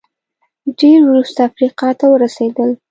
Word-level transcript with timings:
ډېر 0.79 0.99
وروسته 1.09 1.39
افریقا 1.49 1.89
ته 1.99 2.05
ورسېدل 2.09 2.69